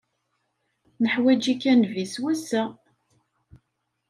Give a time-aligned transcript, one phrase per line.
[1.01, 2.63] Neḥwaǧ-ik a nnbi s wass-a!